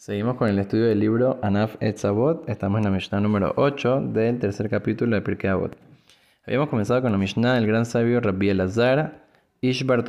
[0.00, 2.48] Seguimos con el estudio del libro Anaf Etzavot.
[2.48, 5.76] Estamos en la Mishnah número 8 del tercer capítulo de Pirkei Avot.
[6.46, 9.26] Habíamos comenzado con la Mishnah del gran sabio Rabbi Elazar
[9.60, 10.02] Ishbar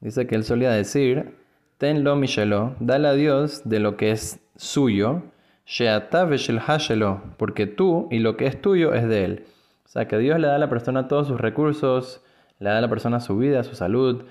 [0.00, 1.34] Dice que él solía decir:
[1.78, 5.24] Tenlo Mishelo, dale a Dios de lo que es suyo,
[5.66, 6.30] Sheatav
[6.60, 9.44] Hashelo, porque tú y lo que es tuyo es de él.
[9.84, 12.22] O sea, que Dios le da a la persona todos sus recursos,
[12.60, 14.22] le da a la persona su vida, su salud,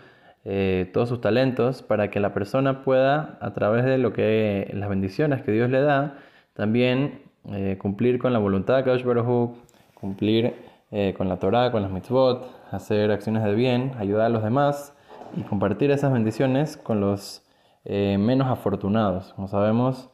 [0.43, 4.89] eh, todos sus talentos para que la persona pueda, a través de lo que las
[4.89, 6.17] bendiciones que Dios le da,
[6.53, 9.55] también eh, cumplir con la voluntad de Kaush Baruj
[9.93, 10.55] cumplir
[10.89, 14.95] eh, con la Torah, con las mitzvot, hacer acciones de bien, ayudar a los demás
[15.35, 17.43] y compartir esas bendiciones con los
[17.83, 19.33] menos afortunados.
[19.33, 20.11] Como sabemos,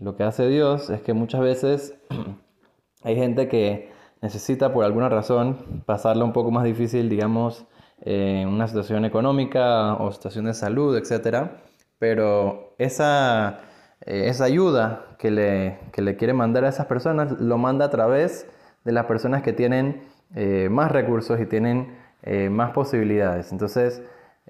[0.00, 1.94] lo que hace Dios es que muchas veces
[3.02, 3.90] hay gente que
[4.22, 7.66] necesita por alguna razón pasarla un poco más difícil, digamos,
[8.04, 11.50] en una situación económica o situación de salud, etc.
[11.98, 13.60] Pero esa,
[14.04, 17.90] eh, esa ayuda que le, que le, quiere mandar a esas personas lo manda a
[17.90, 18.46] través
[18.84, 20.02] de las personas que tienen
[20.34, 23.52] eh, más recursos y tienen eh, más posibilidades.
[23.52, 24.02] Entonces,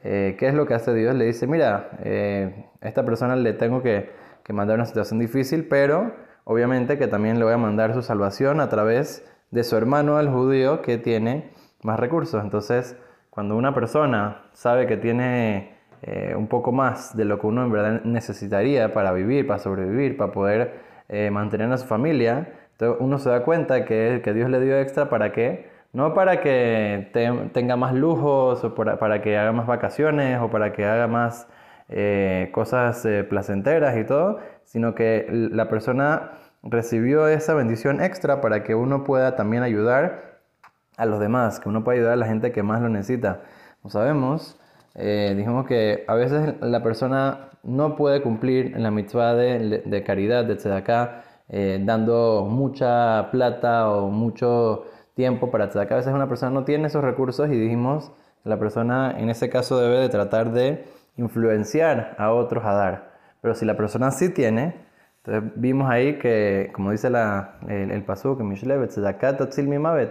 [0.02, 1.14] ¿qué es lo que hace Dios?
[1.14, 4.10] Le dice, mira, a esta persona le tengo que,
[4.42, 6.12] que mandar una situación difícil, pero
[6.44, 10.28] obviamente que también le voy a mandar su salvación a través de su hermano, el
[10.28, 11.50] judío, que tiene
[11.82, 12.42] más recursos.
[12.42, 12.96] Entonces,
[13.32, 17.72] cuando una persona sabe que tiene eh, un poco más de lo que uno en
[17.72, 20.74] verdad necesitaría para vivir, para sobrevivir, para poder
[21.08, 22.52] eh, mantener a su familia,
[22.98, 27.10] uno se da cuenta que, que Dios le dio extra para qué, no para que
[27.54, 31.48] tenga más lujos o para, que haga más vacaciones o para que haga más
[31.88, 38.74] eh, cosas placenteras y todo, sino que la persona recibió esa bendición extra para que
[38.74, 40.31] uno pueda también ayudar
[40.96, 43.42] a los demás, que uno puede ayudar a la gente que más lo necesita.
[43.80, 44.58] Como sabemos,
[44.94, 50.44] eh, dijimos que a veces la persona no puede cumplir la mitzvah de, de caridad,
[50.44, 55.94] de tzedakah, eh, dando mucha plata o mucho tiempo para tzedakah.
[55.94, 58.10] A veces una persona no tiene esos recursos y dijimos
[58.42, 60.84] que la persona en ese caso debe de tratar de
[61.16, 63.12] influenciar a otros a dar.
[63.40, 64.76] Pero si la persona sí tiene,
[65.24, 70.10] entonces vimos ahí que, como dice la, el, el pasuk, Mishlevet, tzedakah totzil mimavet,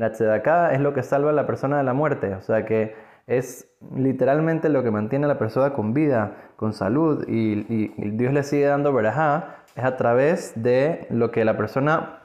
[0.00, 2.94] la tzedaká es lo que salva a la persona de la muerte, o sea que
[3.26, 8.42] es literalmente lo que mantiene a la persona con vida, con salud, y, Dios le
[8.42, 12.20] sigue dando verajá, es a través de lo que la persona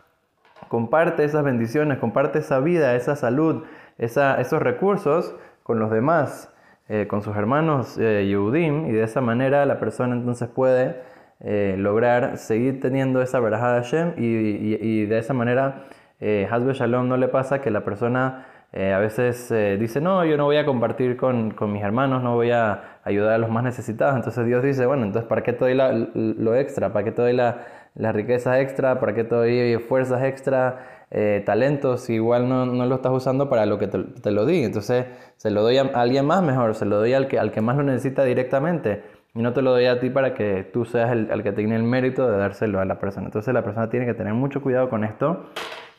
[0.70, 3.64] comparte esas bendiciones, comparte esa vida, esa salud,
[3.98, 6.50] esos recursos con los demás,
[6.88, 11.02] eh, con sus hermanos eh, Yehudim, y de esa manera la persona entonces puede
[11.42, 15.88] eh, lograr seguir teniendo esa verajá de Hashem y de esa manera
[16.20, 18.46] eh, Hasbe Shalom no le pasa que la persona
[18.78, 22.22] eh, a veces eh, dice, no, yo no voy a compartir con, con, mis hermanos,
[22.22, 24.18] no voy a ayudar a los más necesitados.
[24.18, 25.76] Entonces Dios dice, bueno, entonces ¿para qué te doy
[26.14, 26.92] lo extra?
[26.92, 27.66] ¿Para qué te doy la,
[27.96, 29.00] la riqueza extra?
[29.00, 31.06] ¿Para qué te doy fuerzas extra?
[31.12, 34.64] Eh, talentos igual no, no, lo estás usando para lo que te, te, lo di.
[34.64, 35.06] Entonces
[35.38, 37.78] se lo doy a alguien más mejor, se lo doy al que, al que más
[37.78, 39.04] lo necesita directamente.
[39.34, 41.78] Y no te lo doy a ti para que tú seas el, el que tiene
[41.78, 43.28] el mérito de dárselo a la persona.
[43.28, 45.46] Entonces la persona tiene que tener mucho cuidado con esto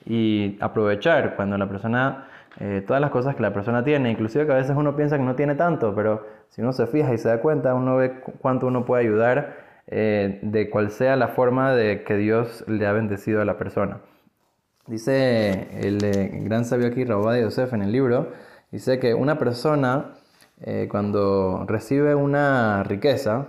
[0.07, 2.29] y aprovechar cuando la persona,
[2.61, 5.25] eh, todas las cosas que la persona tiene, inclusive que a veces uno piensa que
[5.25, 8.69] no tiene tanto, pero si uno se fija y se da cuenta, uno ve cuánto
[8.69, 9.57] uno puede ayudar
[9.89, 14.01] eh, de cual sea la forma de que Dios le ha bendecido a la persona.
[14.87, 18.33] Dice el eh, gran sabio aquí, de Yosef, en el libro,
[18.71, 20.13] dice que una persona
[20.89, 23.49] cuando recibe una riqueza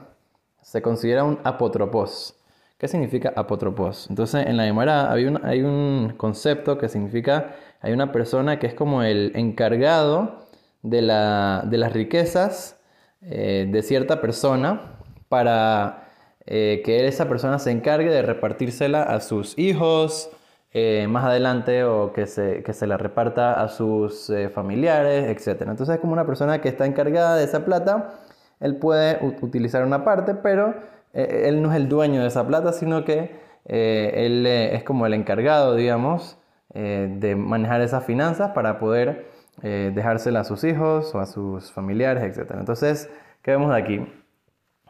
[0.62, 2.38] se considera un apotropos.
[2.78, 4.08] ¿Qué significa apotropos?
[4.08, 8.68] Entonces, en la Gemara hay un, hay un concepto que significa, hay una persona que
[8.68, 10.48] es como el encargado
[10.84, 12.80] de, la, de las riquezas
[13.22, 16.08] eh, de cierta persona para
[16.46, 20.30] eh, que esa persona se encargue de repartírsela a sus hijos
[20.72, 25.62] eh, más adelante o que se, que se la reparta a sus familiares, etc.
[25.62, 28.20] Entonces es como una persona que está encargada de esa plata,
[28.60, 32.74] él puede utilizar una parte, pero eh, él no es el dueño de esa plata,
[32.74, 33.32] sino que
[33.66, 36.38] eh, él eh, es como el encargado, digamos,
[36.74, 39.26] de manejar esas finanzas para poder
[39.64, 42.52] dejársela a sus hijos o a sus familiares, etc.
[42.60, 43.10] Entonces,
[43.42, 44.08] ¿qué vemos de aquí?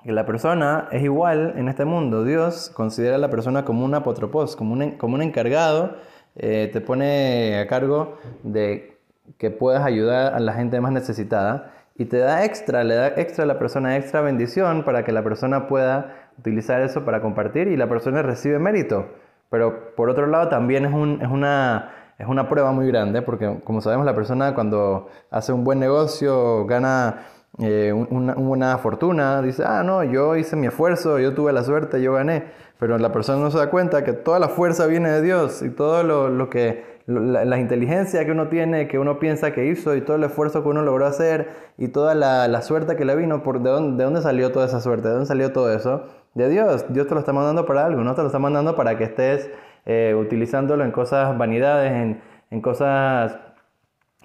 [0.04, 2.26] Que la persona es igual en este mundo.
[2.26, 5.96] Dios considera a la persona como un apotropos, como un, como un encargado,
[6.36, 8.98] te pone a cargo de
[9.38, 13.44] que puedas ayudar a la gente más necesitada y te da extra, le da extra
[13.44, 17.76] a la persona extra bendición para que la persona pueda utilizar eso para compartir y
[17.76, 19.08] la persona recibe mérito.
[19.50, 23.62] Pero por otro lado también es, un, es, una, es una prueba muy grande porque
[23.64, 27.26] como sabemos la persona cuando hace un buen negocio, gana
[27.60, 32.02] eh, una, una, fortuna, dice, ah, no, yo hice mi esfuerzo, yo tuve la suerte,
[32.04, 32.44] yo gané,
[32.78, 35.72] pero la persona no se da cuenta que toda la fuerza viene de Dios y
[35.72, 40.02] todo lo, lo que, la, inteligencia que uno tiene, que uno piensa que hizo y
[40.02, 43.44] todo el esfuerzo que uno logró hacer y toda la, la suerte que le vino,
[43.44, 45.08] por, ¿de dónde, ¿de dónde salió toda esa suerte?
[45.08, 46.04] ¿De dónde salió todo eso?
[46.34, 48.98] De Dios, Dios te lo está mandando para algo, no te lo está mandando para
[48.98, 49.50] que estés
[49.86, 52.22] eh, utilizándolo en cosas vanidades, en,
[52.52, 53.40] en cosas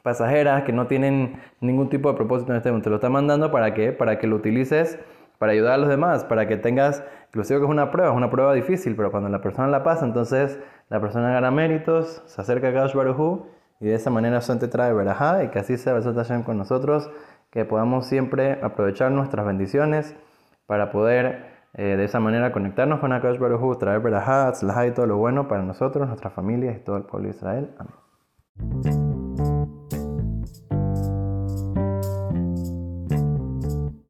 [0.03, 2.83] pasajeras que no tienen ningún tipo de propósito en este mundo.
[2.83, 3.93] Te lo está mandando para qué?
[3.93, 4.99] Para que lo utilices
[5.43, 8.31] para ayudar a los demás, para que tengas, inclusive que es una prueba, es una
[8.31, 12.69] prueba difícil, pero cuando la persona la pasa, entonces la persona gana méritos, se acerca
[12.69, 13.47] a Kaush Baruj
[13.81, 16.59] y de esa manera son te trae verajá y que así sea Besot Hashem con
[16.59, 17.11] nosotros,
[17.51, 20.15] que podamos siempre aprovechar nuestras bendiciones
[20.67, 21.45] para poder
[21.75, 24.53] eh, de esa manera conectarnos con Akash Baruj traer verajá,
[24.87, 27.75] y todo lo bueno para nosotros, nuestras familias y todo el pueblo de Israel.
[27.81, 29.12] Amén.